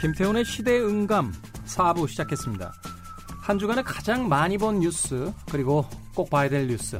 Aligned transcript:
김태훈의 0.00 0.44
시대응감 0.44 1.32
4부 1.66 2.08
시작했습니다. 2.08 2.72
한 3.42 3.58
주간에 3.58 3.82
가장 3.82 4.28
많이 4.28 4.58
본 4.58 4.80
뉴스 4.80 5.32
그리고 5.50 5.84
꼭 6.14 6.30
봐야 6.30 6.48
될 6.48 6.66
뉴스 6.68 6.98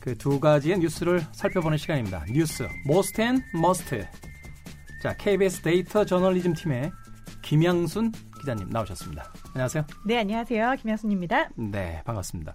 그 0.00 0.14
두 0.16 0.40
가지의 0.40 0.78
뉴스를 0.78 1.20
살펴보는 1.32 1.76
시간입니다. 1.76 2.24
뉴스 2.32 2.66
most 2.86 3.20
and 3.20 3.42
must 3.52 4.06
자 5.02 5.14
KBS 5.16 5.60
데이터 5.62 6.04
저널리즘 6.04 6.54
팀의 6.54 6.90
김양순 7.42 8.12
기자님 8.40 8.68
나오셨습니다. 8.70 9.32
안녕하세요. 9.54 9.84
네, 10.06 10.18
안녕하세요. 10.18 10.76
김양순입니다. 10.80 11.50
네, 11.56 12.02
반갑습니다. 12.04 12.54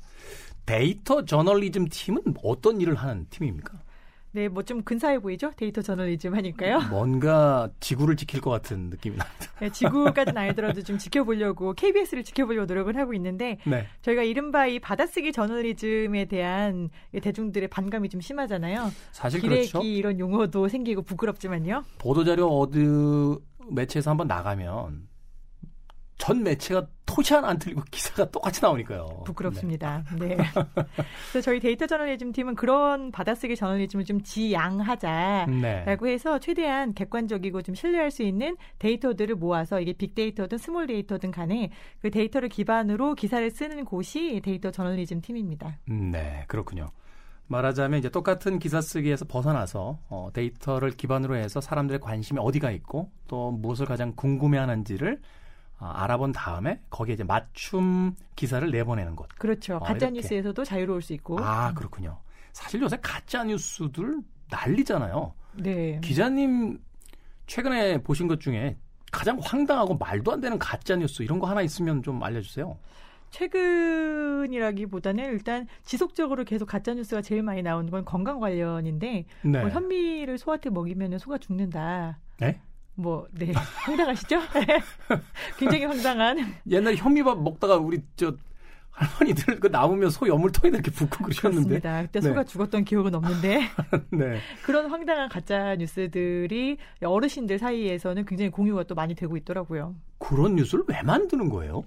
데이터 0.65 1.25
저널리즘 1.25 1.87
팀은 1.89 2.21
어떤 2.43 2.81
일을 2.81 2.95
하는 2.95 3.27
팀입니까? 3.29 3.73
네, 4.35 4.47
뭐 4.47 4.63
좀 4.63 4.81
근사해 4.83 5.19
보이죠? 5.19 5.51
데이터 5.57 5.81
저널리즘 5.81 6.33
하니까요. 6.35 6.79
뭔가 6.89 7.69
지구를 7.79 8.15
지킬 8.15 8.41
것 8.41 8.49
같은 8.49 8.89
느낌이 8.89 9.17
납니다. 9.17 9.45
네, 9.59 9.69
지구까지는 9.69 10.37
아니더라도 10.41 10.81
좀 10.81 10.97
지켜보려고 10.97 11.73
KBS를 11.73 12.23
지켜보려고 12.23 12.65
노력을 12.65 12.95
하고 12.97 13.13
있는데 13.13 13.59
네. 13.67 13.85
저희가 14.01 14.23
이른바 14.23 14.65
이 14.65 14.79
받아쓰기 14.79 15.31
저널리즘에 15.33 16.25
대한 16.25 16.89
대중들의 17.21 17.67
반감이 17.69 18.09
좀 18.09 18.21
심하잖아요. 18.21 18.91
사실 19.11 19.41
기레기 19.41 19.69
그렇죠. 19.71 19.85
이런 19.87 20.17
용어도 20.19 20.67
생기고 20.67 21.03
부끄럽지만요. 21.03 21.83
보도자료 21.99 22.59
어느 22.61 23.35
매체에서 23.69 24.09
한번 24.11 24.27
나가면 24.27 25.07
전 26.23 26.41
매체가 26.41 26.87
토시 27.05 27.33
하나 27.33 27.49
안 27.49 27.59
틀리고 27.59 27.81
기사가 27.91 28.31
똑같이 28.31 28.61
나오니까요. 28.61 29.23
부끄럽습니다. 29.25 30.05
네. 30.17 30.37
그래서 31.31 31.41
저희 31.41 31.59
데이터 31.59 31.85
저널리즘 31.85 32.31
팀은 32.31 32.55
그런 32.55 33.11
받아쓰기 33.11 33.57
저널리즘을 33.57 34.05
좀 34.05 34.21
지양하자. 34.21 35.47
네. 35.49 35.83
라고 35.83 36.07
해서 36.07 36.39
최대한 36.39 36.93
객관적이고 36.93 37.61
좀 37.63 37.75
신뢰할 37.75 38.09
수 38.09 38.23
있는 38.23 38.55
데이터들을 38.79 39.35
모아서 39.35 39.81
이게 39.81 39.91
빅데이터든 39.91 40.57
small 40.57 40.87
data든 40.87 41.31
간에 41.31 41.71
그 42.01 42.09
데이터를 42.09 42.47
기반으로 42.47 43.15
기사를 43.15 43.51
쓰는 43.51 43.83
곳이 43.83 44.39
데이터 44.45 44.71
저널리즘 44.71 45.19
팀입니다. 45.19 45.79
네, 45.89 46.45
그렇군요. 46.47 46.87
말하자면 47.47 47.99
이제 47.99 48.07
똑같은 48.07 48.59
기사 48.59 48.79
쓰기에서 48.79 49.25
벗어나서 49.25 49.99
어, 50.07 50.29
데이터를 50.33 50.91
기반으로 50.91 51.35
해서 51.35 51.59
사람들의 51.59 51.99
관심이 51.99 52.39
어디가 52.41 52.71
있고 52.71 53.11
또 53.27 53.51
무엇을 53.51 53.85
가장 53.85 54.13
궁금해하는지를 54.15 55.15
어, 55.15 55.42
알아본 55.93 56.31
다음에 56.31 56.79
거기에 56.89 57.15
이제 57.15 57.23
맞춤 57.23 58.15
기사를 58.35 58.69
내보내는 58.69 59.15
것. 59.15 59.27
그렇죠. 59.37 59.75
어, 59.77 59.79
가짜. 59.79 60.09
뉴스에서도 60.09 60.63
자유로울 60.63 61.01
수 61.01 61.13
있고. 61.13 61.39
아, 61.39 61.73
그렇군요. 61.73 62.17
사실 62.51 62.81
요새 62.81 62.97
가짜 63.01 63.43
뉴스들 63.43 64.21
난리잖아요. 64.49 65.33
네. 65.55 65.99
기자님 66.03 66.79
최근에 67.47 68.03
보신 68.03 68.27
것 68.27 68.39
중에 68.39 68.77
가장 69.11 69.39
황당하고 69.41 69.95
말도 69.97 70.31
안 70.31 70.41
되는 70.41 70.57
가짜 70.57 70.95
뉴스 70.95 71.23
이런 71.23 71.39
거 71.39 71.47
하나 71.47 71.61
있으면 71.61 72.01
좀 72.01 72.23
알려주세요. 72.23 72.77
최근이라기보다는 73.31 75.25
일단 75.25 75.67
지속적으로 75.83 76.43
계속 76.43 76.67
가짜 76.67 76.93
뉴스가 76.93 77.21
제일 77.21 77.41
많이 77.41 77.63
나오는 77.63 77.89
건 77.89 78.05
건강 78.05 78.39
관련인데 78.39 79.25
네. 79.41 79.59
뭐 79.59 79.69
현미를 79.69 80.37
소한테 80.37 80.69
먹이면 80.69 81.17
소가 81.17 81.39
죽는다. 81.39 82.19
네? 82.37 82.59
뭐, 82.95 83.27
네. 83.31 83.51
황당하시죠? 83.53 84.39
굉장히 85.57 85.85
황당한. 85.85 86.53
옛날에 86.69 86.95
현미밥 86.95 87.41
먹다가 87.41 87.77
우리 87.77 88.01
저 88.15 88.35
할머니들 88.93 89.59
그 89.59 89.67
남으면 89.67 90.11
소 90.11 90.27
여물통에다 90.27 90.77
이렇게 90.77 90.91
붓고 90.91 91.23
그러셨는데. 91.23 91.67
그렇습니다. 91.67 92.01
그때 92.03 92.19
네. 92.19 92.27
소가 92.27 92.43
죽었던 92.43 92.85
기억은 92.85 93.15
없는데 93.15 93.61
네. 94.11 94.39
그런 94.63 94.89
황당한 94.89 95.29
가짜 95.29 95.75
뉴스들이 95.75 96.77
어르신들 97.03 97.57
사이에서는 97.57 98.25
굉장히 98.25 98.51
공유가 98.51 98.83
또 98.83 98.93
많이 98.93 99.15
되고 99.15 99.35
있더라고요. 99.35 99.95
그런 100.19 100.55
뉴스를 100.55 100.83
왜 100.87 101.01
만드는 101.01 101.49
거예요? 101.49 101.83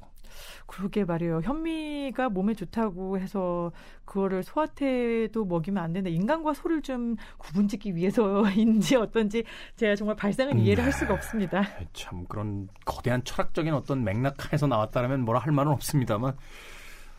그러게 0.66 1.04
말이에요. 1.04 1.40
현미가 1.42 2.28
몸에 2.30 2.54
좋다고 2.54 3.18
해서 3.18 3.72
그거를 4.04 4.42
소한테도 4.42 5.44
먹이면 5.44 5.82
안 5.82 5.92
된다. 5.92 6.10
인간과 6.10 6.54
소를 6.54 6.82
좀 6.82 7.16
구분짓기 7.38 7.94
위해서인지 7.94 8.96
어떤지 8.96 9.44
제가 9.76 9.96
정말 9.96 10.16
발상은 10.16 10.58
이해를 10.58 10.84
할 10.84 10.92
수가 10.92 11.14
없습니다. 11.14 11.62
참 11.92 12.24
그런 12.26 12.68
거대한 12.84 13.22
철학적인 13.24 13.72
어떤 13.74 14.04
맥락하에서 14.04 14.66
나왔다면 14.66 15.22
뭐라 15.22 15.40
할 15.40 15.52
말은 15.52 15.72
없습니다만 15.72 16.36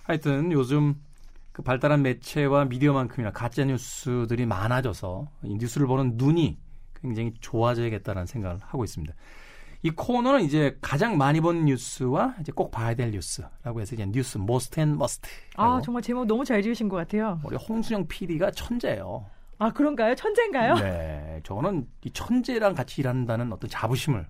하여튼 0.03 0.51
요즘 0.51 0.95
그 1.51 1.63
발달한 1.63 2.03
매체와 2.03 2.65
미디어만큼이나 2.65 3.31
가짜 3.31 3.65
뉴스들이 3.65 4.45
많아져서 4.45 5.27
이 5.43 5.55
뉴스를 5.55 5.87
보는 5.87 6.13
눈이 6.15 6.57
굉장히 7.01 7.33
좋아져야겠다는 7.39 8.25
생각을 8.25 8.59
하고 8.61 8.83
있습니다. 8.83 9.13
이 9.83 9.91
코너는 9.91 10.41
이제 10.41 10.77
가장 10.81 11.17
많이 11.17 11.39
본 11.39 11.65
뉴스와 11.65 12.35
이제 12.41 12.51
꼭 12.51 12.71
봐야 12.71 12.93
될 12.95 13.11
뉴스라고 13.11 13.81
해서 13.81 13.95
이제 13.95 14.05
뉴스 14.05 14.37
most 14.37 14.79
and 14.79 14.95
must. 14.95 15.29
아, 15.55 15.79
정말 15.83 16.01
제목 16.01 16.25
너무 16.25 16.43
잘 16.43 16.61
지으신 16.61 16.89
것 16.89 16.97
같아요. 16.97 17.39
우리 17.43 17.55
홍순영 17.55 18.07
PD가 18.07 18.51
천재예요. 18.51 19.25
아, 19.59 19.71
그런가요? 19.71 20.15
천재인가요? 20.15 20.75
네, 20.75 21.41
저는 21.43 21.87
이 22.03 22.11
천재랑 22.11 22.75
같이 22.75 23.01
일한다는 23.01 23.51
어떤 23.51 23.69
자부심을 23.69 24.25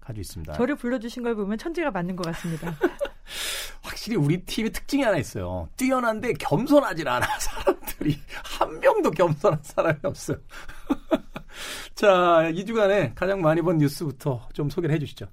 가지고 0.00 0.20
있습니다. 0.20 0.52
저를 0.54 0.76
불러주신 0.76 1.22
걸 1.22 1.34
보면 1.34 1.58
천재가 1.58 1.90
맞는 1.90 2.16
것 2.16 2.24
같습니다. 2.26 2.74
확실히 3.82 4.16
우리 4.16 4.44
팀의 4.44 4.72
특징이 4.72 5.02
하나 5.02 5.16
있어요. 5.18 5.68
뛰어난데 5.76 6.34
겸손하질 6.34 7.08
않아. 7.08 7.26
사람들이 7.38 8.18
한 8.58 8.80
명도 8.80 9.10
겸손한 9.10 9.60
사람이 9.62 9.98
없어요. 10.04 10.38
자, 11.98 12.48
이 12.54 12.64
주간에 12.64 13.12
가장 13.16 13.40
많이 13.40 13.60
본 13.60 13.78
뉴스부터 13.78 14.48
좀 14.52 14.70
소개를 14.70 14.94
해 14.94 15.00
주시죠. 15.00 15.26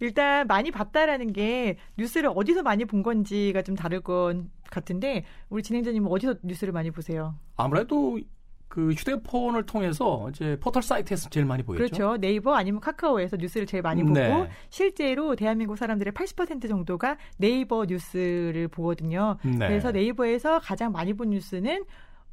일단 0.00 0.44
많이 0.48 0.72
봤다라는 0.72 1.32
게 1.32 1.76
뉴스를 1.96 2.32
어디서 2.34 2.64
많이 2.64 2.84
본 2.84 3.04
건지가 3.04 3.62
좀 3.62 3.76
다를 3.76 4.00
것 4.00 4.34
같은데 4.72 5.24
우리 5.50 5.62
진행자님은 5.62 6.10
어디서 6.10 6.34
뉴스를 6.42 6.72
많이 6.72 6.90
보세요? 6.90 7.36
아무래도 7.56 8.18
그 8.66 8.90
휴대폰을 8.90 9.66
통해서 9.66 10.28
이제 10.30 10.56
포털 10.60 10.82
사이트에서 10.82 11.28
제일 11.28 11.46
많이 11.46 11.62
보였죠. 11.62 11.78
그렇죠. 11.78 12.16
네이버 12.16 12.54
아니면 12.54 12.80
카카오에서 12.80 13.36
뉴스를 13.36 13.68
제일 13.68 13.84
많이 13.84 14.02
보고 14.02 14.14
네. 14.14 14.50
실제로 14.68 15.36
대한민국 15.36 15.76
사람들의 15.76 16.12
80% 16.12 16.68
정도가 16.68 17.18
네이버 17.36 17.84
뉴스를 17.84 18.66
보거든요. 18.66 19.36
네. 19.44 19.68
그래서 19.68 19.92
네이버에서 19.92 20.58
가장 20.58 20.90
많이 20.90 21.12
본 21.14 21.30
뉴스는 21.30 21.84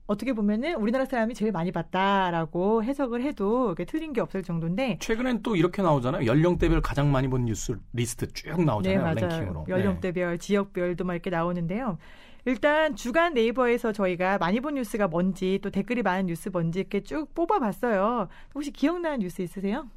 어떻게 0.08 0.32
보면은 0.32 0.76
우리나라 0.76 1.06
사람이 1.06 1.34
제일 1.34 1.52
많이 1.52 1.72
봤다라고 1.72 2.82
해석을 2.84 3.22
해도 3.24 3.68
그게 3.68 3.84
틀린 3.84 4.14
게 4.14 4.22
없을 4.22 4.42
정도인데 4.42 4.98
최근엔 5.02 5.44
또 5.44 5.58
이렇게 5.58 5.82
나오잖아요. 5.82 6.26
연령대별 6.26 6.82
가장 6.82 7.12
많이 7.12 7.28
본 7.28 7.44
뉴스 7.46 7.78
리스트 7.92 8.32
쭉 8.32 8.64
나오잖아요. 8.64 9.00
네, 9.00 9.04
맞아요. 9.04 9.16
랭킹으로. 9.16 9.66
네. 9.68 9.74
연령대별, 9.74 10.40
지역별도 10.40 11.04
막 11.04 11.14
이렇게 11.14 11.30
나오는데요. 11.30 11.98
일단 12.46 12.96
주간 12.96 13.34
네이버에서 13.34 13.92
저희가 13.92 14.38
많이 14.38 14.62
본 14.62 14.76
뉴스가 14.76 15.10
뭔지 15.10 15.60
또 15.62 15.70
댓글이 15.70 16.02
많은 16.02 16.28
뉴스 16.28 16.48
뭔지 16.48 16.80
이렇게 16.80 17.02
쭉 17.02 17.34
뽑아봤어요. 17.36 18.30
혹시 18.56 18.72
기억나는 18.72 19.20
뉴스 19.20 19.42
있으세요? 19.42 19.90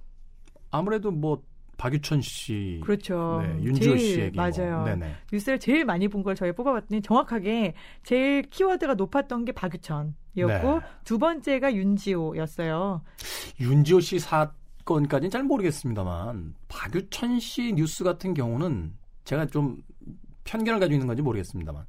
아무래도 0.73 1.13
뭐 1.13 1.43
박유천 1.81 2.21
씨, 2.21 2.79
그렇죠. 2.85 3.41
네, 3.43 3.63
윤지호 3.65 3.97
씨 3.97 4.15
제일 4.15 4.25
얘기 4.27 4.37
맞아요. 4.37 4.77
뭐. 4.81 4.85
네네. 4.85 5.15
뉴스를 5.33 5.59
제일 5.59 5.87
많이 5.87 6.09
본 6.09 6.23
걸 6.23 6.35
저희 6.35 6.53
뽑아봤더니 6.53 7.01
정확하게 7.01 7.73
제일 8.03 8.43
키워드가 8.43 8.95
높았던 8.95 9.47
게 9.47 9.53
박유천 9.53 10.15
이었고 10.35 10.81
네. 10.81 10.87
두 11.05 11.19
번째가 11.19 11.73
윤지호였어요. 11.75 13.03
윤지호 13.61 14.01
씨 14.01 14.19
사건까지는 14.19 15.31
잘 15.31 15.43
모르겠습니다만 15.45 16.55
박유천 16.69 17.41
씨 17.41 17.73
뉴스 17.73 18.05
같은 18.05 18.35
경우는 18.35 18.93
제가 19.25 19.47
좀 19.47 19.79
편견을 20.45 20.81
가지고 20.81 20.95
있는 20.97 21.07
건지 21.07 21.23
모르겠습니다만 21.23 21.87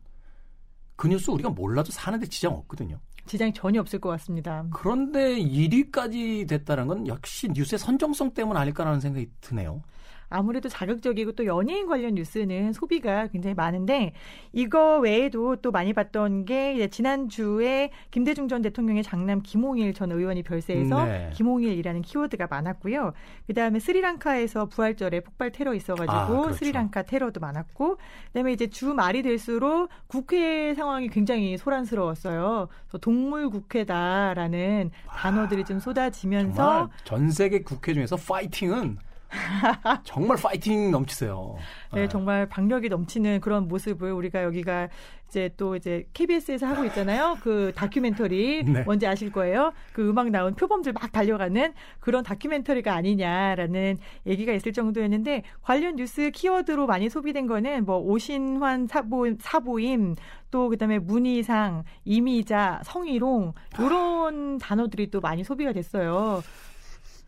그 0.95 1.07
뉴스 1.09 1.29
우리가 1.31 1.49
몰라도 1.49 1.91
사는데 1.91 2.27
지장 2.27 2.53
없거든요. 2.53 2.97
지장이 3.25 3.53
전혀 3.53 3.79
없을 3.79 4.00
것 4.00 4.09
같습니다. 4.09 4.65
그런데 4.71 5.38
1위까지 5.38 6.47
됐다는 6.47 6.88
건 6.88 7.07
역시 7.07 7.47
뉴스의 7.50 7.79
선정성 7.79 8.33
때문 8.33 8.57
아닐까라는 8.57 9.00
생각이 9.00 9.29
드네요. 9.41 9.81
아무래도 10.31 10.69
자극적이고 10.69 11.33
또 11.33 11.45
연예인 11.45 11.87
관련 11.87 12.15
뉴스는 12.15 12.73
소비가 12.73 13.27
굉장히 13.27 13.53
많은데 13.53 14.13
이거 14.53 14.99
외에도 14.99 15.57
또 15.57 15.71
많이 15.71 15.93
봤던 15.93 16.45
게 16.45 16.87
지난주에 16.87 17.91
김대중 18.09 18.47
전 18.47 18.61
대통령의 18.61 19.03
장남 19.03 19.41
김홍일 19.41 19.93
전 19.93 20.11
의원이 20.11 20.43
별세해서 20.43 21.05
네. 21.05 21.29
김홍일이라는 21.33 22.01
키워드가 22.01 22.47
많았고요. 22.49 23.13
그다음에 23.47 23.79
스리랑카에서 23.79 24.67
부활절에 24.67 25.19
폭발 25.19 25.51
테러 25.51 25.73
있어가지고 25.73 26.11
아, 26.11 26.27
그렇죠. 26.27 26.53
스리랑카 26.53 27.03
테러도 27.03 27.39
많았고 27.39 27.97
그다음에 28.27 28.53
이제 28.53 28.67
주 28.67 28.93
말이 28.93 29.21
될수록 29.21 29.89
국회 30.07 30.73
상황이 30.73 31.09
굉장히 31.09 31.57
소란스러웠어요. 31.57 32.69
동물 33.01 33.49
국회다라는 33.49 34.91
단어들이 35.07 35.65
좀 35.65 35.79
쏟아지면서 35.79 36.89
전 37.03 37.29
세계 37.31 37.61
국회 37.61 37.93
중에서 37.93 38.15
파이팅은 38.15 38.97
정말 40.03 40.37
파이팅 40.37 40.91
넘치세요. 40.91 41.55
네, 41.93 42.01
네, 42.01 42.07
정말 42.07 42.47
박력이 42.47 42.89
넘치는 42.89 43.41
그런 43.41 43.67
모습을 43.67 44.11
우리가 44.11 44.43
여기가 44.43 44.89
이제 45.29 45.49
또 45.55 45.77
이제 45.77 46.05
KBS에서 46.13 46.67
하고 46.67 46.83
있잖아요. 46.85 47.37
그 47.41 47.71
다큐멘터리 47.73 48.63
네. 48.67 48.83
뭔지 48.83 49.07
아실 49.07 49.31
거예요. 49.31 49.71
그 49.93 50.09
음악 50.09 50.29
나온 50.29 50.55
표범들 50.55 50.91
막 50.91 51.11
달려가는 51.11 51.73
그런 52.01 52.23
다큐멘터리가 52.23 52.93
아니냐라는 52.93 53.97
얘기가 54.27 54.51
있을 54.51 54.73
정도였는데 54.73 55.43
관련 55.61 55.95
뉴스 55.95 56.31
키워드로 56.31 56.85
많이 56.85 57.09
소비된 57.09 57.47
거는 57.47 57.85
뭐 57.85 57.97
오신환 57.97 58.87
사보, 58.87 59.35
사보임 59.39 60.15
또 60.51 60.67
그다음에 60.67 60.99
문희상, 60.99 61.85
이미자, 62.03 62.81
성희롱 62.83 63.53
이런 63.79 64.57
단어들이 64.57 65.09
또 65.11 65.21
많이 65.21 65.45
소비가 65.45 65.71
됐어요. 65.71 66.43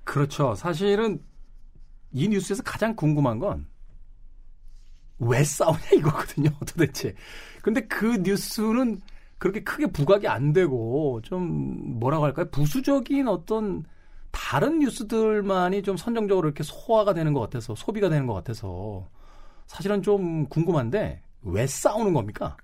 그렇죠. 0.04 0.56
사실은 0.56 1.20
이 2.14 2.28
뉴스에서 2.30 2.64
가장 2.64 2.96
궁금한 2.96 3.40
건 3.40 3.68
왜 5.20 5.44
싸우냐 5.44 5.80
이거거든요, 5.98 6.50
도대체. 6.68 7.14
근데 7.62 7.82
그 7.88 8.18
뉴스는 8.24 9.02
그렇게 9.38 9.64
크게 9.64 9.88
부각이 9.88 10.28
안 10.28 10.54
되고 10.54 11.22
좀 11.24 12.00
뭐라고 12.00 12.26
할까요? 12.26 12.48
부수적인 12.52 13.28
어떤 13.28 13.84
다른 14.32 14.80
뉴스들만이 14.80 15.84
좀 15.84 15.98
선정적으로 15.98 16.48
이렇게 16.48 16.64
소화가 16.64 17.14
되는 17.14 17.34
것 17.34 17.40
같아서 17.42 17.76
소비가 17.76 18.10
되는 18.10 18.26
것 18.26 18.34
같아서 18.34 19.08
사실은 19.68 20.02
좀 20.02 20.48
궁금한데 20.48 21.22
왜 21.44 21.68
싸우는 21.68 22.14
겁니까? 22.14 22.58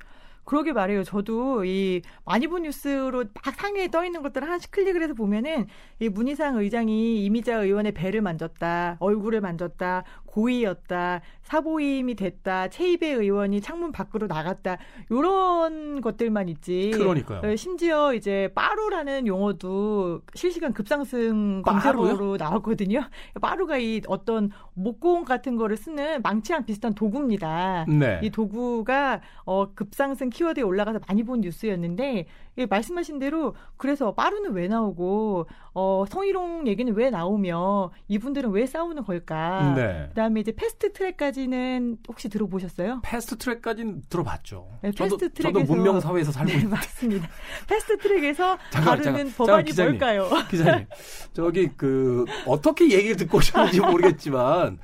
그러게 0.43 0.73
말해요. 0.73 1.03
저도 1.03 1.63
이 1.65 2.01
많이 2.25 2.47
본 2.47 2.63
뉴스로 2.63 3.25
막 3.45 3.55
상위에 3.55 3.89
떠 3.89 4.03
있는 4.05 4.21
것들을 4.23 4.47
하나씩 4.47 4.71
클릭을 4.71 5.03
해서 5.03 5.13
보면은 5.13 5.67
이 5.99 6.09
문희상 6.09 6.57
의장이 6.57 7.23
이미자 7.25 7.57
의원의 7.57 7.91
배를 7.91 8.21
만졌다, 8.21 8.97
얼굴을 8.99 9.41
만졌다, 9.41 10.03
고의였다, 10.29 11.21
사보임이 11.41 12.15
됐다, 12.15 12.67
최이배 12.67 13.07
의원이 13.07 13.61
창문 13.61 13.91
밖으로 13.91 14.27
나갔다, 14.27 14.77
요런 15.11 16.01
것들만 16.01 16.49
있지. 16.49 16.91
그러니까요. 16.93 17.41
어, 17.51 17.55
심지어 17.55 18.13
이제 18.13 18.51
빠루라는 18.53 19.25
용어도 19.25 20.21
실시간 20.35 20.73
급상승 20.73 21.63
검색어로 21.63 22.37
나왔거든요. 22.37 23.01
빠루가 23.41 23.77
이 23.77 24.01
어떤 24.07 24.51
목공 24.75 25.25
같은 25.25 25.55
거를 25.55 25.75
쓰는 25.77 26.21
망치랑 26.21 26.65
비슷한 26.65 26.93
도구입니다. 26.93 27.85
네. 27.87 28.19
이 28.21 28.29
도구가 28.29 29.21
어 29.45 29.73
급상승 29.73 30.29
키워드에 30.29 30.63
올라가서 30.63 30.99
많이 31.07 31.23
본 31.23 31.41
뉴스였는데 31.41 32.27
예, 32.57 32.65
말씀하신 32.65 33.19
대로 33.19 33.55
그래서 33.77 34.13
빠루는 34.13 34.51
왜 34.51 34.67
나오고 34.67 35.47
어 35.73 36.05
성희롱 36.07 36.67
얘기는 36.67 36.93
왜 36.93 37.09
나오며 37.09 37.91
이분들은 38.07 38.51
왜 38.51 38.65
싸우는 38.65 39.03
걸까? 39.03 39.73
네. 39.75 40.09
그다음에 40.19 40.41
이제 40.41 40.51
패스트 40.51 40.91
트랙까지는 40.91 41.99
혹시 42.09 42.27
들어보셨어요? 42.27 42.99
패스트 43.03 43.37
트랙까지는 43.37 44.03
들어봤죠. 44.09 44.67
네, 44.81 44.91
패스트 44.91 45.31
트랙에서 45.31 45.59
저도 45.59 45.73
문명 45.73 46.01
사회에서 46.01 46.33
살고 46.33 46.51
네, 46.51 46.57
있는데 46.57 46.75
맞습니다. 46.75 47.29
패스트 47.67 47.97
트랙에서 47.99 48.57
잠깐, 48.69 48.97
다루는 48.97 49.03
잠깐, 49.03 49.33
법안이 49.33 49.65
기자님, 49.65 49.91
뭘까요? 49.91 50.29
기자님, 50.49 50.87
저기 51.31 51.69
그 51.77 52.25
어떻게 52.45 52.91
얘기를 52.91 53.15
듣고 53.15 53.37
오셨는지 53.37 53.79
모르겠지만 53.79 54.79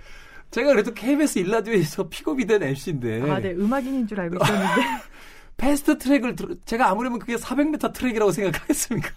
제가 0.51 0.69
그래도 0.71 0.93
KBS 0.93 1.39
1라디오에서 1.39 2.07
픽업이 2.07 2.45
된 2.45 2.63
MC인데. 2.63 3.29
아, 3.29 3.39
네. 3.39 3.51
음악인인 3.51 4.07
줄 4.07 4.21
알고 4.21 4.37
있었는데. 4.41 4.81
패스트 5.57 5.97
트랙을 5.97 6.35
제가 6.65 6.89
아무래도 6.89 7.17
그게 7.17 7.35
400m 7.35 7.93
트랙이라고 7.93 8.31
생각하겠습니까? 8.31 9.09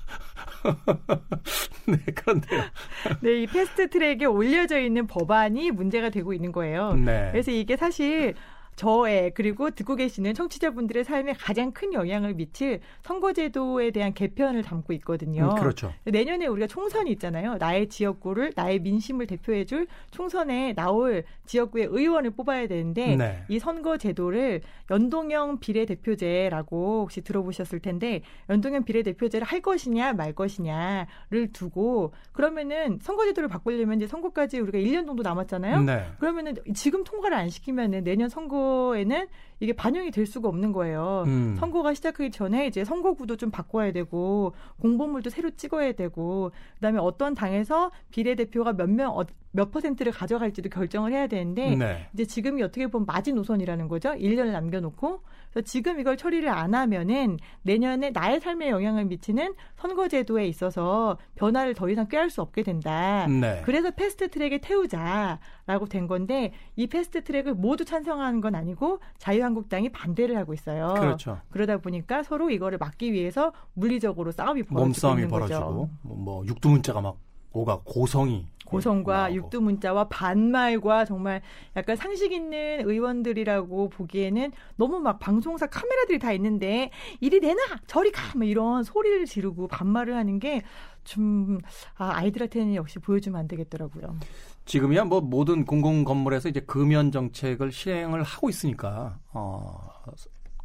네, 1.86 1.98
그런데요. 2.14 2.62
네, 3.20 3.42
이 3.42 3.46
패스트 3.46 3.90
트랙에 3.90 4.24
올려져 4.26 4.78
있는 4.78 5.06
법안이 5.06 5.70
문제가 5.70 6.10
되고 6.10 6.32
있는 6.32 6.52
거예요. 6.52 6.94
네. 6.94 7.28
그래서 7.32 7.50
이게 7.50 7.76
사실 7.76 8.34
저의 8.78 9.32
그리고 9.34 9.70
듣고 9.70 9.96
계시는 9.96 10.34
청취자분들의 10.34 11.02
삶에 11.02 11.32
가장 11.32 11.72
큰 11.72 11.92
영향을 11.92 12.34
미칠 12.34 12.78
선거제도에 13.02 13.90
대한 13.90 14.14
개편을 14.14 14.62
담고 14.62 14.92
있거든요. 14.94 15.50
음, 15.50 15.60
그렇죠. 15.60 15.92
내년에 16.04 16.46
우리가 16.46 16.68
총선이 16.68 17.10
있잖아요. 17.12 17.56
나의 17.56 17.88
지역구를 17.88 18.52
나의 18.54 18.78
민심을 18.78 19.26
대표해줄 19.26 19.88
총선에 20.12 20.74
나올 20.74 21.24
지역구의 21.46 21.88
의원을 21.90 22.30
뽑아야 22.30 22.68
되는데 22.68 23.16
네. 23.16 23.42
이 23.48 23.58
선거제도를 23.58 24.60
연동형 24.92 25.58
비례대표제라고 25.58 27.00
혹시 27.02 27.20
들어보셨을 27.22 27.80
텐데 27.80 28.22
연동형 28.48 28.84
비례대표제를 28.84 29.44
할 29.44 29.60
것이냐 29.60 30.12
말 30.12 30.32
것이냐를 30.34 31.52
두고 31.52 32.12
그러면은 32.32 33.00
선거제도를 33.02 33.48
바꾸려면 33.48 33.96
이제 33.96 34.06
선거까지 34.06 34.60
우리가 34.60 34.78
1년 34.78 35.04
정도 35.04 35.24
남았잖아요. 35.24 35.82
네. 35.82 36.04
그러면은 36.20 36.54
지금 36.74 37.02
통과를 37.02 37.36
안 37.36 37.50
시키면은 37.50 38.04
내년 38.04 38.28
선거 38.28 38.67
선거에는 38.68 39.26
이게 39.60 39.72
반영이 39.72 40.10
될 40.10 40.26
수가 40.26 40.48
없는 40.48 40.72
거예요. 40.72 41.24
음. 41.26 41.56
선거가 41.58 41.94
시작하기 41.94 42.30
전에 42.30 42.66
이제 42.66 42.84
선거구도 42.84 43.36
좀 43.36 43.50
바꿔야 43.50 43.92
되고 43.92 44.54
공보물도 44.80 45.30
새로 45.30 45.50
찍어야 45.50 45.92
되고 45.92 46.52
그다음에 46.74 46.98
어떤 46.98 47.34
당에서 47.34 47.90
비례대표가 48.10 48.72
몇명 48.72 49.18
어, 49.18 49.24
몇 49.50 49.70
퍼센트를 49.70 50.12
가져갈지도 50.12 50.68
결정을 50.68 51.12
해야 51.12 51.26
되는데 51.26 51.74
네. 51.74 52.08
이제 52.12 52.24
지금이 52.24 52.62
어떻게 52.62 52.86
보면 52.86 53.06
마지노선이라는 53.06 53.88
거죠. 53.88 54.10
1년을 54.10 54.52
남겨놓고 54.52 55.22
그래서 55.50 55.64
지금 55.64 55.98
이걸 55.98 56.16
처리를 56.16 56.48
안 56.50 56.74
하면은 56.74 57.38
내년에 57.62 58.10
나의 58.10 58.40
삶에 58.40 58.68
영향을 58.68 59.06
미치는 59.06 59.54
선거제도에 59.76 60.46
있어서 60.46 61.16
변화를 61.34 61.74
더 61.74 61.88
이상 61.88 62.06
꾀할 62.08 62.30
수 62.30 62.42
없게 62.42 62.62
된다. 62.62 63.26
네. 63.26 63.62
그래서 63.64 63.90
패스트트랙에 63.90 64.58
태우자라고 64.58 65.86
된 65.88 66.06
건데 66.06 66.52
이 66.76 66.86
패스트트랙을 66.86 67.54
모두 67.54 67.84
찬성하는 67.84 68.40
건 68.40 68.54
아니고 68.54 69.00
자유 69.16 69.44
한국당이 69.48 69.88
반대를 69.90 70.36
하고 70.36 70.54
있어요. 70.54 70.94
그렇죠. 70.98 71.40
그러다 71.50 71.78
보니까 71.78 72.22
서로 72.22 72.50
이거를 72.50 72.78
막기 72.78 73.12
위해서 73.12 73.52
물리적으로 73.74 74.30
싸움이 74.30 74.62
벌어지고 74.62 74.84
몸싸움이 74.86 75.22
있는 75.22 75.30
거죠. 75.30 75.54
벌어지고 75.54 75.90
뭐, 76.02 76.16
뭐 76.16 76.46
육두문자가 76.46 77.00
막 77.00 77.16
오가 77.52 77.80
고성이 77.84 78.46
고성과 78.66 79.32
육두 79.34 79.62
문자와 79.62 80.08
반말과 80.10 81.06
정말 81.06 81.40
약간 81.74 81.96
상식 81.96 82.32
있는 82.32 82.86
의원들이라고 82.86 83.88
보기에는 83.88 84.52
너무 84.76 85.00
막 85.00 85.18
방송사 85.18 85.66
카메라들이 85.66 86.18
다 86.18 86.32
있는데 86.32 86.90
이리 87.20 87.40
내놔 87.40 87.56
저리 87.86 88.12
가 88.12 88.36
뭐 88.36 88.44
이런 88.46 88.84
소리를 88.84 89.24
지르고 89.24 89.68
반말을 89.68 90.14
하는 90.14 90.38
게 90.38 90.62
좀 91.04 91.58
아, 91.96 92.10
아이들한테는 92.16 92.74
역시 92.74 92.98
보여주면 92.98 93.40
안 93.40 93.48
되겠더라고요. 93.48 94.18
지금이야 94.66 95.04
뭐 95.04 95.22
모든 95.22 95.64
공공 95.64 96.04
건물에서 96.04 96.50
이제 96.50 96.60
금연 96.60 97.12
정책을 97.12 97.72
시행을 97.72 98.22
하고 98.22 98.50
있으니까 98.50 99.18
어 99.32 99.88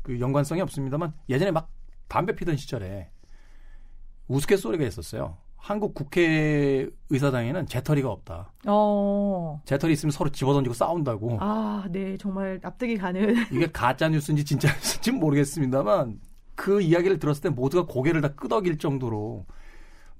그 0.01 0.19
연관성이 0.19 0.59
없습니다만 0.59 1.13
예전에 1.29 1.51
막 1.51 1.69
담배 2.09 2.35
피던 2.35 2.57
시절에 2.57 3.09
우스갯소리가 4.27 4.83
있었어요. 4.85 5.37
한국 5.63 5.93
국회 5.93 6.89
의사당에는 7.09 7.67
재터리가 7.67 8.09
없다. 8.09 8.51
어. 8.65 9.61
재터리 9.63 9.93
있으면 9.93 10.11
서로 10.11 10.29
집어던지고 10.29 10.73
싸운다고. 10.73 11.37
아, 11.39 11.85
네, 11.89 12.17
정말 12.17 12.59
납득이 12.61 12.97
가는. 12.97 13.33
이게 13.49 13.71
가짜 13.71 14.09
뉴스인지 14.09 14.43
진짜 14.43 14.67
뉴스인지 14.67 15.11
모르겠습니다만 15.13 16.19
그 16.55 16.81
이야기를 16.81 17.17
들었을 17.17 17.43
때 17.43 17.49
모두가 17.49 17.85
고개를 17.85 18.19
다 18.19 18.27
끄덕일 18.35 18.77
정도로 18.77 19.45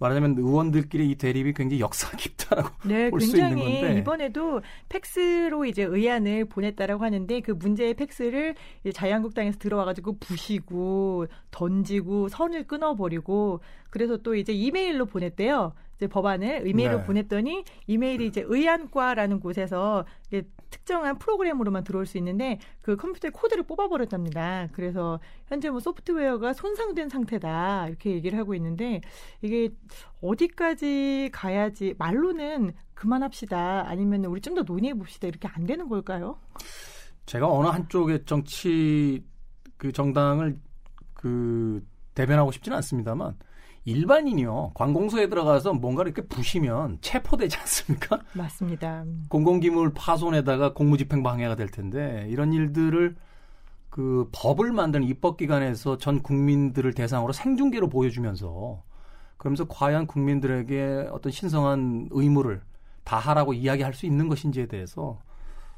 말하자면 0.04 0.36
의원들끼리 0.38 1.10
이 1.10 1.16
대립이 1.16 1.54
굉장히 1.54 1.80
역사 1.80 2.16
깊다라고 2.16 2.70
네, 2.84 3.10
볼 3.10 3.22
수 3.22 3.38
있는 3.38 3.58
건데 3.58 3.98
이번에도 4.00 4.62
팩스로 4.90 5.66
이제 5.66 5.84
의안을 5.84 6.46
보냈다라고 6.46 7.04
하는데 7.04 7.40
그 7.40 7.52
문제의 7.52 7.94
팩스를 7.94 8.56
자유한국당에서 8.94 9.58
들어와가지고 9.60 10.18
부시고 10.20 11.28
던지고 11.52 12.28
선을 12.28 12.68
끊어버리고 12.68 13.62
그래서 13.90 14.18
또 14.18 14.36
이제 14.36 14.52
이메일로 14.52 15.06
보냈대요. 15.06 15.74
법안을 16.08 16.68
이메일로 16.68 17.00
네. 17.00 17.06
보냈더니 17.06 17.64
이메일이 17.88 18.28
이제 18.28 18.44
의안과라는 18.48 19.40
곳에서 19.40 20.06
특정한 20.70 21.20
프로그램으로만 21.20 21.84
들어올 21.84 22.06
수 22.06 22.18
있는데 22.18 22.60
그 22.82 22.96
컴퓨터의 22.96 23.32
코드를 23.32 23.64
뽑아버렸답니다. 23.64 24.70
그래서 24.72 25.20
현재 25.48 25.70
뭐 25.70 25.80
소프트웨어가 25.80 26.54
손상된 26.54 27.10
상태다 27.10 27.88
이렇게 27.90 28.12
얘기를 28.12 28.40
하고 28.40 28.56
있는데 28.56 29.02
이게 29.42 29.70
어디까지 30.22 31.30
가야지 31.32 31.94
말로는 31.98 32.74
그만합시다 32.94 33.88
아니면 33.88 34.26
우리 34.26 34.42
좀 34.42 34.54
더 34.54 34.62
논의해 34.62 34.94
봅시다 34.94 35.28
이렇게 35.28 35.48
안 35.48 35.66
되는 35.66 35.90
걸까요? 35.90 36.38
제가 37.26 37.52
어느 37.52 37.68
한쪽의 37.68 38.26
정치 38.26 39.24
그 39.78 39.92
정당을 39.92 40.60
그 41.14 41.84
대변하고 42.14 42.52
싶지는 42.52 42.76
않습니다만 42.78 43.36
일반인이요. 43.86 44.72
관공서에 44.74 45.28
들어가서 45.28 45.74
뭔가를 45.74 46.12
이렇게 46.12 46.28
부시면 46.28 47.00
체포되지 47.02 47.58
않습니까? 47.58 48.22
맞습니다. 48.34 49.04
공공기물 49.30 49.94
파손에다가 49.94 50.74
공무집행 50.74 51.22
방해가 51.24 51.56
될 51.56 51.68
텐데 51.68 52.26
이런 52.30 52.54
일들을 52.54 53.16
그 53.90 54.30
법을 54.32 54.72
만드는 54.72 55.06
입법기관에서 55.08 55.98
전 55.98 56.24
국민들을 56.24 56.94
대상으로 56.94 57.34
생중계로 57.34 57.90
보여주면서 57.90 58.82
그러면서 59.38 59.68
과연 59.68 60.08
국민들에게 60.08 61.10
어떤 61.12 61.32
신성한 61.32 62.08
의무를 62.12 62.62
다 63.04 63.18
하라고 63.20 63.54
이야기할 63.54 63.94
수 63.94 64.06
있는 64.06 64.30
것인지에 64.30 64.68
대해서 64.68 65.20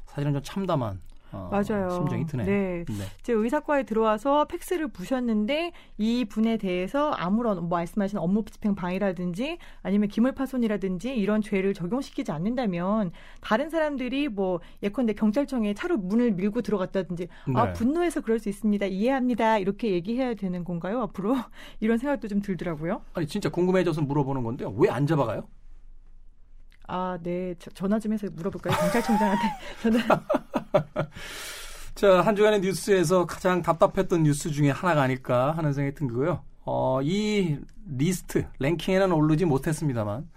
사실은 0.06 0.32
좀 0.32 0.42
참담한 0.42 1.00
어, 1.32 1.48
맞아요. 1.50 1.90
심정이 1.90 2.24
드네요. 2.26 2.46
네. 2.46 2.84
네. 2.88 2.94
제 3.22 3.32
의사과에 3.32 3.82
들어와서 3.82 4.46
팩스를 4.46 4.88
부셨는데 4.88 5.72
이 5.98 6.24
분에 6.24 6.56
대해서 6.56 7.10
아무런 7.10 7.58
뭐 7.68 7.78
말씀하신 7.78 8.18
업무 8.18 8.44
집행 8.44 8.74
방해라든지 8.74 9.58
아니면 9.82 10.08
기물 10.08 10.32
파손이라든지 10.32 11.14
이런 11.14 11.42
죄를 11.42 11.74
적용시키지 11.74 12.32
않는다면 12.32 13.12
다른 13.40 13.68
사람들이 13.70 14.28
뭐 14.28 14.60
예컨대 14.82 15.12
경찰청에 15.14 15.74
차로 15.74 15.96
문을 15.98 16.32
밀고 16.32 16.62
들어갔다든지 16.62 17.28
아, 17.46 17.50
네. 17.50 17.60
아 17.60 17.72
분노해서 17.72 18.20
그럴 18.20 18.38
수 18.38 18.48
있습니다. 18.48 18.86
이해합니다. 18.86 19.58
이렇게 19.58 19.90
얘기해야 19.90 20.34
되는 20.34 20.64
건가요? 20.64 21.00
앞으로 21.02 21.34
이런 21.80 21.98
생각도 21.98 22.28
좀 22.28 22.40
들더라고요. 22.40 23.02
아니 23.14 23.26
진짜 23.26 23.48
궁금해져서 23.50 24.02
물어보는 24.02 24.42
건데요. 24.42 24.70
왜 24.78 24.88
안 24.88 25.06
잡아가요? 25.06 25.46
아, 26.86 27.18
네. 27.22 27.54
저, 27.58 27.70
전화 27.70 27.98
좀 27.98 28.12
해서 28.12 28.26
물어볼까요? 28.32 28.76
경찰청장한테 28.76 29.42
전화. 29.82 30.22
자, 31.94 32.20
한 32.20 32.36
주간의 32.36 32.60
뉴스에서 32.60 33.26
가장 33.26 33.62
답답했던 33.62 34.22
뉴스 34.22 34.50
중에 34.50 34.70
하나가 34.70 35.02
아닐까 35.02 35.52
하는 35.52 35.72
생각이 35.72 35.94
든 35.96 36.08
거고요. 36.08 36.42
어, 36.64 37.00
이 37.02 37.58
리스트, 37.86 38.44
랭킹에는 38.58 39.12
오르지 39.12 39.44
못했습니다만, 39.46 40.28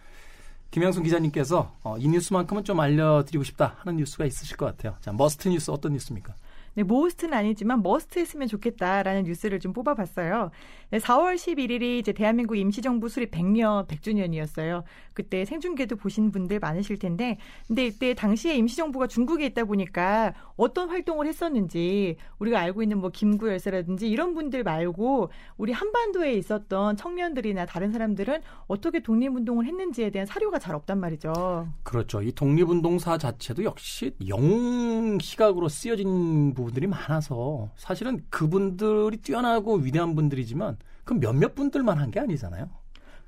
김영순 0.72 1.04
기자님께서 1.04 1.76
어, 1.84 1.98
이 1.98 2.08
뉴스만큼은 2.08 2.64
좀 2.64 2.80
알려드리고 2.80 3.44
싶다 3.44 3.76
하는 3.80 3.98
뉴스가 3.98 4.26
있으실 4.26 4.56
것 4.56 4.68
같아요. 4.68 4.96
자, 5.02 5.12
must 5.12 5.50
뉴스 5.50 5.72
어떤 5.72 5.94
뉴스입니까? 5.94 6.36
네, 6.80 6.84
most는 6.84 7.38
아니지만 7.38 7.84
must 7.84 8.20
했으면 8.20 8.48
좋겠다라는 8.48 9.24
뉴스를 9.24 9.60
좀 9.60 9.74
뽑아봤어요. 9.74 10.50
네, 10.92 10.98
4월 10.98 11.36
11일이 11.36 12.00
이제 12.00 12.14
대한민국 12.14 12.56
임시정부 12.56 13.10
수립 13.10 13.32
100년 13.32 13.86
100주년이었어요. 13.86 14.84
그때 15.14 15.44
생중계도 15.44 15.98
보신 15.98 16.32
분들 16.32 16.60
많으실 16.60 16.98
텐데, 16.98 17.38
근데 17.68 17.88
이때 17.88 18.14
당시에 18.14 18.56
임시정부가 18.56 19.08
중국에 19.08 19.46
있다 19.48 19.66
보니까 19.66 20.34
어떤 20.56 20.90
활동을 20.90 21.28
했었는지 21.28 22.16
우리가 22.40 22.62
알고 22.62 22.82
있는 22.82 23.00
뭐 23.00 23.10
김구 23.10 23.50
열사라든지 23.50 24.08
이런 24.08 24.34
분들 24.34 24.64
말고 24.64 25.32
우리 25.58 25.74
한반도에 25.74 26.32
있었던 26.36 26.96
청년들이나 26.96 27.66
다른 27.66 27.92
사람들은 27.92 28.40
어떻게 28.68 29.02
독립운동을 29.02 29.66
했는지에 29.66 30.12
대한 30.12 30.26
사료가 30.26 30.60
잘 30.60 30.76
없단 30.76 30.98
말이죠. 30.98 31.68
그렇죠. 31.84 32.22
이 32.22 32.32
독립운동사 32.32 33.18
자체도 33.18 33.66
역시 33.66 34.16
영웅 34.30 35.20
시각으로 35.20 35.68
쓰여진 35.68 36.54
부분 36.54 36.69
들이 36.72 36.88
많아서 36.88 37.70
사실은 37.76 38.22
그분들이 38.30 39.18
뛰어나고 39.18 39.76
위대한 39.78 40.16
분들이지만 40.16 40.78
그 41.04 41.14
몇몇 41.20 41.56
분들만 41.56 41.98
한 41.98 42.12
게 42.12 42.20
아니잖아요. 42.20 42.70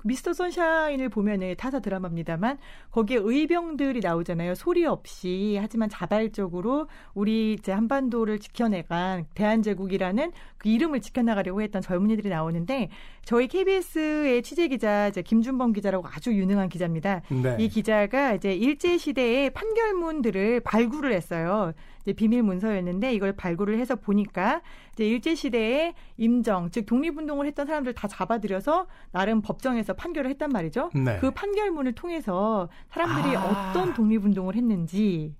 미스터 0.04 0.32
선샤인을 0.32 1.10
보면은 1.10 1.54
타사 1.56 1.78
드라마입니다만 1.78 2.58
거기에 2.90 3.18
의병들이 3.22 4.00
나오잖아요. 4.00 4.56
소리 4.56 4.84
없이 4.84 5.56
하지만 5.60 5.88
자발적으로 5.88 6.88
우리 7.14 7.52
이제 7.52 7.70
한반도를 7.70 8.40
지켜내간 8.40 9.26
대한제국이라는 9.34 10.32
그 10.58 10.68
이름을 10.68 11.00
지켜나가려고 11.02 11.62
했던 11.62 11.82
젊은이들이 11.82 12.30
나오는데 12.30 12.88
저희 13.24 13.46
KBS의 13.46 14.42
취재 14.42 14.66
기자 14.66 15.06
이제 15.06 15.22
김준범 15.22 15.72
기자라고 15.72 16.08
아주 16.08 16.32
유능한 16.34 16.68
기자입니다. 16.68 17.22
네. 17.28 17.56
이 17.60 17.68
기자가 17.68 18.34
이제 18.34 18.52
일제 18.52 18.98
시대의 18.98 19.50
판결문들을 19.50 20.60
발굴을 20.60 21.12
했어요. 21.12 21.74
이제 22.02 22.12
비밀 22.12 22.42
문서였는데 22.42 23.14
이걸 23.14 23.32
발굴을 23.32 23.78
해서 23.78 23.96
보니까 23.96 24.62
이제 24.92 25.06
일제 25.06 25.34
시대에 25.34 25.94
임정 26.16 26.70
즉 26.70 26.86
독립운동을 26.86 27.46
했던 27.46 27.66
사람들 27.66 27.94
다 27.94 28.08
잡아들여서 28.08 28.86
나름 29.12 29.42
법정에서 29.42 29.94
판결을 29.94 30.30
했단 30.30 30.50
말이죠. 30.50 30.90
네. 30.94 31.18
그 31.18 31.30
판결문을 31.30 31.92
통해서 31.92 32.68
사람들이 32.88 33.36
아. 33.36 33.70
어떤 33.70 33.94
독립운동을 33.94 34.54
했는지 34.54 35.34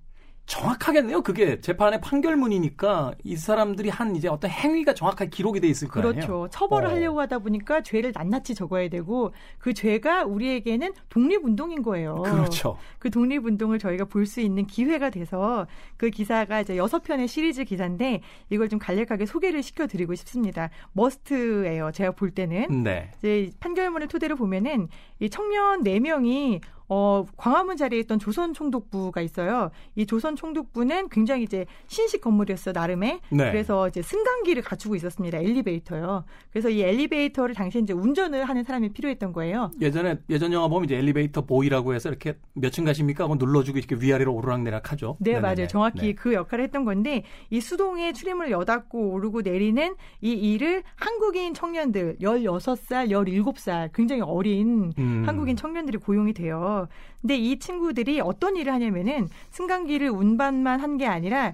정확하겠네요. 0.45 1.21
그게 1.21 1.61
재판의 1.61 2.01
판결문이니까 2.01 3.13
이 3.23 3.35
사람들이 3.37 3.89
한 3.89 4.15
이제 4.15 4.27
어떤 4.27 4.51
행위가 4.51 4.93
정확하게 4.93 5.29
기록이 5.29 5.59
돼 5.61 5.67
있을 5.67 5.87
거예요. 5.87 6.11
그렇죠. 6.11 6.47
처벌을 6.51 6.87
어. 6.89 6.91
하려고 6.91 7.21
하다 7.21 7.39
보니까 7.39 7.81
죄를 7.81 8.11
낱낱이 8.13 8.53
적어야 8.53 8.89
되고 8.89 9.31
그 9.57 9.73
죄가 9.73 10.25
우리에게는 10.25 10.93
독립운동인 11.09 11.81
거예요. 11.81 12.15
그렇죠. 12.21 12.77
그 12.99 13.09
독립운동을 13.09 13.79
저희가 13.79 14.05
볼 14.05 14.23
수 14.23 14.39
있는 14.39 14.65
기회가 14.65 15.09
돼서 15.09 15.67
그 15.97 16.09
기사가 16.09 16.61
이제 16.61 16.77
여섯 16.77 17.03
편의 17.03 17.27
시리즈 17.27 17.65
기사인데 17.65 18.21
이걸 18.49 18.69
좀 18.69 18.79
간략하게 18.79 19.25
소개를 19.25 19.61
시켜드리고 19.61 20.15
싶습니다. 20.15 20.69
머스트예요. 20.93 21.91
제가 21.91 22.11
볼 22.11 22.31
때는 22.31 22.83
네. 22.83 23.11
이제 23.19 23.51
판결문을 23.59 24.07
토대로 24.07 24.35
보면은 24.37 24.87
이 25.19 25.29
청년 25.29 25.83
네 25.83 25.99
명이 25.99 26.61
어, 26.89 27.25
광화문 27.37 27.77
자리에 27.77 27.99
있던 28.01 28.19
조선 28.19 28.53
총독부가 28.53 29.21
있어요. 29.21 29.71
이 29.95 30.05
조선 30.05 30.35
총독부는 30.35 31.09
굉장히 31.09 31.43
이제 31.43 31.65
신식 31.87 32.21
건물이었어요, 32.21 32.73
나름의. 32.73 33.19
네. 33.29 33.51
그래서 33.51 33.87
이제 33.87 34.01
승강기를 34.01 34.61
갖추고 34.63 34.95
있었습니다. 34.95 35.37
엘리베이터요. 35.37 36.25
그래서 36.51 36.69
이 36.69 36.81
엘리베이터를 36.81 37.55
당시에 37.55 37.81
이제 37.81 37.93
운전을 37.93 38.43
하는 38.45 38.63
사람이 38.63 38.89
필요했던 38.89 39.31
거예요. 39.33 39.71
예전에 39.81 40.17
예전 40.29 40.51
영화 40.53 40.67
보면 40.67 40.85
이제 40.85 40.97
엘리베이터 40.97 41.41
보이라고 41.41 41.93
해서 41.93 42.09
이렇게 42.09 42.37
몇 42.53 42.73
층 42.73 42.85
가십니까 42.85 43.25
하고 43.25 43.35
눌러주고 43.35 43.77
이렇게 43.77 43.95
위아래로 43.95 44.33
오르락내락 44.33 44.91
하죠. 44.91 45.15
네, 45.19 45.33
네네네. 45.33 45.41
맞아요. 45.55 45.67
정확히 45.67 45.99
네. 46.07 46.13
그 46.13 46.33
역할을 46.33 46.63
했던 46.65 46.85
건데 46.85 47.23
이 47.51 47.61
수동에 47.61 48.11
출입문을 48.13 48.49
여닫고 48.51 49.11
오르고 49.11 49.41
내리는 49.41 49.93
이 50.21 50.31
일을 50.31 50.81
한국인 50.95 51.53
청년들 51.53 52.17
16살, 52.19 53.09
17살 53.11 53.91
굉장히 53.93 54.23
어린 54.23 54.91
음. 54.97 55.23
한국인 55.25 55.55
청년들이 55.55 55.99
고용이 55.99 56.33
돼요. 56.33 56.72
근데 57.21 57.37
이 57.37 57.59
친구들이 57.59 58.19
어떤 58.21 58.55
일을 58.55 58.71
하냐면은 58.73 59.27
승강기를 59.51 60.09
운반만 60.09 60.79
한 60.79 60.93
게 60.97 61.07
아니라 61.07 61.53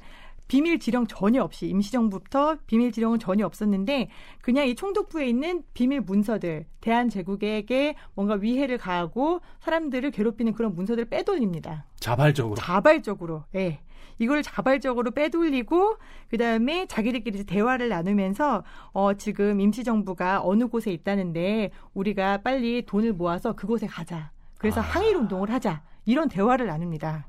비밀 0.49 0.79
지령 0.79 1.05
전혀 1.07 1.43
없이 1.43 1.67
임시정부부터 1.67 2.57
비밀 2.65 2.91
지령은 2.91 3.19
전혀 3.19 3.45
없었는데 3.45 4.09
그냥 4.41 4.67
이 4.67 4.75
총독부에 4.75 5.29
있는 5.29 5.63
비밀 5.73 6.01
문서들 6.01 6.65
대한제국에게 6.81 7.95
뭔가 8.15 8.33
위해를 8.33 8.77
가하고 8.77 9.41
사람들을 9.59 10.09
괴롭히는 10.11 10.53
그런 10.53 10.73
문서들을 10.75 11.09
빼돌립니다. 11.09 11.85
자발적으로. 11.99 12.55
자발적으로. 12.55 13.43
예. 13.53 13.57
네. 13.59 13.79
이걸 14.21 14.43
자발적으로 14.43 15.11
빼돌리고 15.11 15.97
그다음에 16.29 16.87
자기들끼리 16.87 17.45
대화를 17.45 17.87
나누면서 17.87 18.63
어 18.91 19.13
지금 19.13 19.61
임시정부가 19.61 20.41
어느 20.43 20.67
곳에 20.67 20.91
있다는데 20.91 21.71
우리가 21.93 22.39
빨리 22.41 22.85
돈을 22.85 23.13
모아서 23.13 23.53
그곳에 23.53 23.87
가자. 23.87 24.31
그래서 24.59 24.81
아. 24.81 24.83
항일 24.83 25.15
운동을 25.15 25.49
하자. 25.51 25.81
이런 26.05 26.29
대화를 26.29 26.67
나눕니다. 26.67 27.25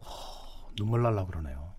허, 0.00 0.70
눈물 0.76 1.02
날라 1.02 1.26
그러네요. 1.26 1.74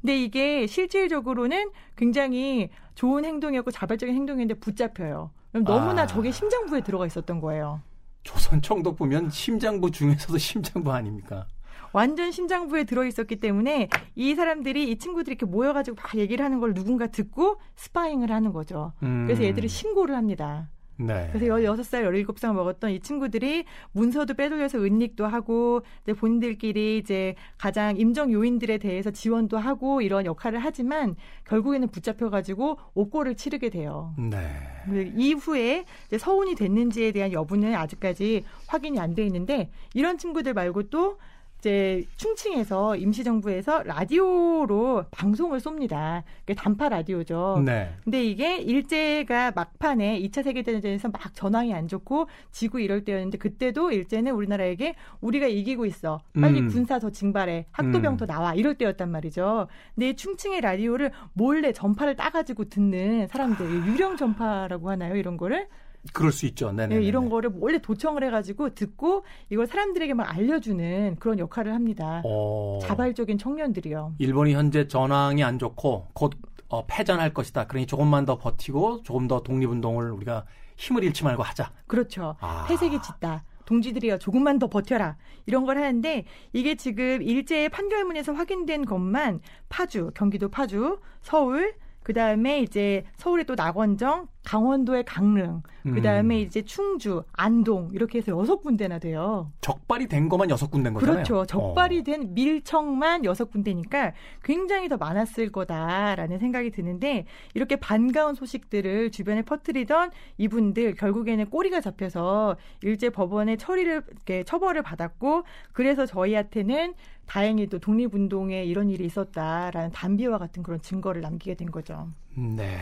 근데 0.00 0.16
이게 0.16 0.66
실질적으로는 0.66 1.70
굉장히 1.96 2.70
좋은 2.94 3.24
행동이었고 3.24 3.72
자발적인 3.72 4.14
행동이었는데 4.14 4.60
붙잡혀요. 4.60 5.32
너무나 5.52 6.02
아. 6.02 6.06
적의 6.06 6.32
심장부에 6.32 6.82
들어가 6.82 7.04
있었던 7.04 7.40
거예요. 7.40 7.82
조선 8.22 8.62
총독 8.62 8.96
보면 8.96 9.30
심장부 9.30 9.90
중에서도 9.90 10.38
심장부 10.38 10.92
아닙니까? 10.92 11.46
완전 11.92 12.30
심장부에 12.30 12.84
들어 12.84 13.04
있었기 13.06 13.36
때문에 13.36 13.88
이 14.14 14.34
사람들이 14.34 14.90
이 14.90 14.98
친구들이 14.98 15.34
이렇게 15.34 15.46
모여가지고 15.46 15.96
막 15.96 16.14
얘기를 16.16 16.44
하는 16.44 16.60
걸 16.60 16.74
누군가 16.74 17.06
듣고 17.08 17.56
스파잉을 17.76 18.30
하는 18.30 18.52
거죠. 18.52 18.92
음. 19.02 19.24
그래서 19.26 19.42
얘들이 19.42 19.68
신고를 19.68 20.14
합니다. 20.14 20.68
네. 20.98 21.28
그래서 21.32 21.46
16살, 21.54 22.04
17살 22.26 22.54
먹었던 22.54 22.90
이 22.90 23.00
친구들이 23.00 23.64
문서도 23.92 24.34
빼돌려서 24.34 24.78
은닉도 24.78 25.26
하고 25.26 25.82
이제 26.02 26.12
본인들끼리 26.12 26.98
이제 26.98 27.34
가장 27.58 27.96
임정 27.96 28.32
요인들에 28.32 28.78
대해서 28.78 29.10
지원도 29.10 29.58
하고 29.58 30.00
이런 30.00 30.24
역할을 30.26 30.58
하지만 30.58 31.16
결국에는 31.44 31.88
붙잡혀 31.88 32.30
가지고 32.30 32.78
옥고를 32.94 33.34
치르게 33.36 33.68
돼요. 33.70 34.14
네. 34.18 35.12
이후에 35.16 35.84
이제 36.06 36.18
서운이 36.18 36.54
됐는지에 36.54 37.12
대한 37.12 37.32
여부는 37.32 37.74
아직까지 37.74 38.44
확인이 38.66 38.98
안 38.98 39.14
돼 39.14 39.24
있는데 39.26 39.70
이런 39.94 40.16
친구들 40.18 40.54
말고 40.54 40.84
또 40.90 41.18
이제 41.58 42.04
충칭에서 42.16 42.96
임시정부에서 42.96 43.82
라디오로 43.82 45.06
방송을 45.10 45.58
쏩니다. 45.58 46.22
그게 46.40 46.54
단파 46.54 46.88
라디오죠. 46.88 47.62
네. 47.64 47.92
근데 48.04 48.22
이게 48.24 48.58
일제가 48.58 49.52
막판에 49.52 50.20
2차 50.20 50.44
세계대전에서 50.44 51.08
막 51.08 51.34
전황이 51.34 51.74
안 51.74 51.88
좋고 51.88 52.28
지구 52.52 52.80
이럴 52.80 53.04
때였는데 53.04 53.38
그때도 53.38 53.90
일제는 53.90 54.32
우리나라에게 54.32 54.94
우리가 55.20 55.46
이기고 55.48 55.84
있어. 55.86 56.20
빨리 56.40 56.60
음. 56.60 56.68
군사 56.68 57.00
더 57.00 57.10
징발해. 57.10 57.66
학도병 57.72 58.14
음. 58.14 58.16
더 58.16 58.26
나와. 58.26 58.54
이럴 58.54 58.76
때였단 58.76 59.10
말이죠. 59.10 59.66
근데 59.96 60.14
충칭의 60.14 60.60
라디오를 60.60 61.10
몰래 61.32 61.72
전파를 61.72 62.14
따가지고 62.14 62.66
듣는 62.66 63.26
사람들, 63.26 63.66
유령 63.88 64.16
전파라고 64.16 64.90
하나요? 64.90 65.16
이런 65.16 65.36
거를 65.36 65.66
그럴 66.12 66.32
수 66.32 66.46
있죠. 66.46 66.72
네네. 66.72 66.96
네, 66.96 67.02
이런 67.02 67.28
거를 67.28 67.50
원래 67.58 67.78
도청을 67.78 68.24
해가지고 68.24 68.74
듣고 68.74 69.24
이걸 69.50 69.66
사람들에게 69.66 70.14
막 70.14 70.34
알려주는 70.34 71.16
그런 71.18 71.38
역할을 71.38 71.74
합니다. 71.74 72.22
오. 72.24 72.76
어. 72.76 72.78
자발적인 72.82 73.38
청년들이요. 73.38 74.14
일본이 74.18 74.54
현재 74.54 74.86
전황이 74.88 75.42
안 75.42 75.58
좋고 75.58 76.08
곧 76.12 76.34
어, 76.68 76.84
패전할 76.86 77.32
것이다. 77.32 77.66
그러니 77.66 77.86
조금만 77.86 78.24
더 78.24 78.38
버티고 78.38 79.02
조금 79.02 79.26
더 79.26 79.42
독립운동을 79.42 80.10
우리가 80.12 80.44
힘을 80.76 81.02
잃지 81.04 81.24
말고 81.24 81.42
하자. 81.42 81.72
그렇죠. 81.86 82.36
아. 82.40 82.66
회색이 82.68 83.00
짙다. 83.02 83.44
동지들이여 83.64 84.16
조금만 84.16 84.58
더 84.58 84.68
버텨라 84.68 85.18
이런 85.44 85.66
걸 85.66 85.76
하는데 85.76 86.24
이게 86.54 86.74
지금 86.74 87.20
일제 87.20 87.68
판결문에서 87.68 88.32
확인된 88.32 88.86
것만 88.86 89.40
파주, 89.68 90.10
경기도 90.14 90.48
파주, 90.48 91.00
서울, 91.20 91.74
그 92.08 92.14
다음에 92.14 92.62
이제 92.62 93.04
서울의 93.18 93.44
또 93.44 93.54
낙원정, 93.54 94.28
강원도의 94.42 95.04
강릉, 95.04 95.62
그 95.82 96.00
다음에 96.00 96.36
음. 96.36 96.40
이제 96.40 96.62
충주, 96.62 97.22
안동 97.34 97.90
이렇게 97.92 98.16
해서 98.16 98.32
여섯 98.32 98.62
군데나 98.62 98.98
돼요. 98.98 99.52
적발이 99.60 100.06
된 100.06 100.30
것만 100.30 100.48
여섯 100.48 100.70
군데인 100.70 100.94
거잖아요. 100.94 101.16
그렇죠. 101.16 101.44
적발이 101.44 101.98
어. 101.98 102.02
된 102.04 102.32
밀청만 102.32 103.26
여섯 103.26 103.50
군데니까 103.50 104.14
굉장히 104.42 104.88
더 104.88 104.96
많았을 104.96 105.52
거다라는 105.52 106.38
생각이 106.38 106.70
드는데 106.70 107.26
이렇게 107.52 107.76
반가운 107.76 108.34
소식들을 108.34 109.10
주변에 109.10 109.42
퍼뜨리던 109.42 110.10
이분들 110.38 110.94
결국에는 110.94 111.50
꼬리가 111.50 111.82
잡혀서 111.82 112.56
일제 112.80 113.10
법원의 113.10 113.58
처리를 113.58 114.02
처벌을 114.46 114.80
받았고 114.80 115.42
그래서 115.72 116.06
저희한테는 116.06 116.94
다행히도 117.28 117.78
독립운동에 117.78 118.64
이런 118.64 118.90
일이 118.90 119.04
있었다라는 119.04 119.90
단비와 119.92 120.38
같은 120.38 120.62
그런 120.62 120.80
증거를 120.80 121.20
남기게 121.20 121.54
된 121.54 121.70
거죠. 121.70 122.08
네. 122.34 122.78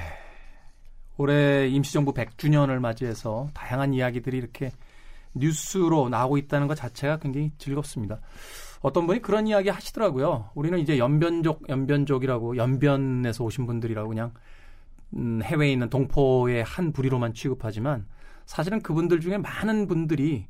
올해 1.19 1.69
임시정부 1.69 2.15
100주년을 2.15 2.79
맞이해서 2.79 3.49
다양한 3.55 3.93
이야기들이 3.93 4.39
이렇게 4.39 4.71
뉴스로 5.35 6.09
나오고 6.09 6.39
있다는 6.39 6.69
것 6.69 6.77
자체가 6.77 7.19
굉장히 7.19 7.51
즐겁습니다. 7.59 8.21
어떤 8.81 9.07
분이 9.07 9.21
그런 9.21 9.47
이야기 9.47 9.69
하시더라고요. 9.69 10.51
우리는 10.55 10.79
이제 10.79 10.97
연변족, 10.97 11.69
연변족이라고, 11.69 12.57
연변에서 12.57 13.45
오신 13.45 13.67
분들이라고 13.67 14.09
그냥 14.09 14.33
음, 15.15 15.41
해외에 15.43 15.73
있는 15.73 15.91
동포의 15.91 16.63
한 16.63 16.93
부리로만 16.93 17.35
취급하지만 17.35 18.07
사실은 18.45 18.81
그분들 18.81 19.21
중에 19.21 19.39
많은 19.39 19.89
분들이 19.89 20.47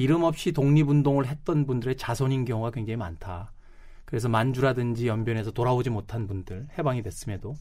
이름 0.00 0.22
없이 0.22 0.52
독립운동을 0.52 1.26
했던 1.26 1.66
분들의 1.66 1.98
자손인 1.98 2.46
경우가 2.46 2.70
굉장히 2.70 2.96
많다. 2.96 3.52
그래서 4.06 4.30
만주라든지 4.30 5.06
연변에서 5.06 5.50
돌아오지 5.50 5.90
못한 5.90 6.26
분들, 6.26 6.68
해방이 6.78 7.02
됐음에도. 7.02 7.54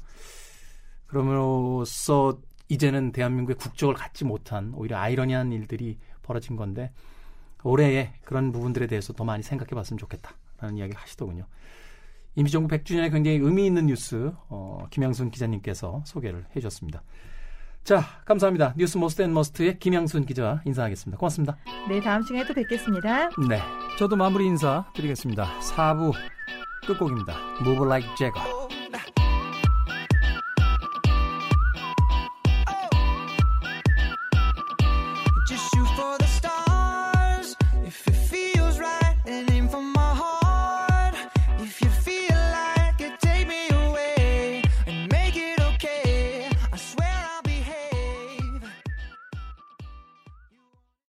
그럼으로써 1.08 2.40
이제는 2.70 3.12
대한민국의 3.12 3.58
국적을 3.58 3.94
갖지 3.94 4.24
못한 4.24 4.72
오히려 4.74 4.98
아이러니한 4.98 5.52
일들이 5.52 5.98
벌어진 6.22 6.56
건데 6.56 6.94
올해에 7.62 8.14
그런 8.24 8.54
부분들에 8.54 8.88
대해서 8.88 9.12
더 9.12 9.26
많이 9.26 9.44
생각해 9.44 9.72
봤으면 9.72 9.98
좋겠다라는 9.98 10.78
이야기 10.78 10.94
하시더군요. 10.96 11.46
임시정부 12.36 12.74
100주년에 12.74 13.12
굉장히 13.12 13.40
의미 13.40 13.66
있는 13.66 13.88
뉴스 13.88 14.32
어, 14.48 14.88
김양순 14.92 15.32
기자님께서 15.32 16.04
소개를 16.06 16.46
해 16.56 16.62
주셨습니다. 16.62 17.04
자, 17.90 18.04
감사합니다. 18.24 18.76
뉴스 18.78 19.00
most 19.00 19.24
and 19.24 19.34
must의 19.34 19.80
김양순 19.80 20.28
기자 20.28 20.62
인사하겠습니다. 20.64 21.18
고맙습니다. 21.18 21.58
네, 21.90 22.00
다음 22.00 22.22
시간에 22.22 22.46
또 22.46 22.54
뵙겠습니다. 22.54 23.30
네, 23.50 23.60
저도 23.98 24.16
마무리 24.16 24.46
인사 24.46 24.86
드리겠습니다. 24.94 25.48
4부 25.60 26.14
끝곡입니다. 26.86 27.34
Move 27.62 27.88
Like 27.88 28.08
Jagger. 28.16 28.49